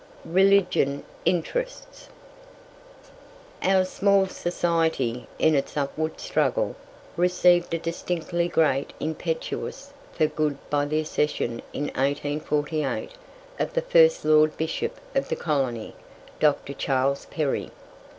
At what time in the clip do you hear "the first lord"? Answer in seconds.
13.73-14.57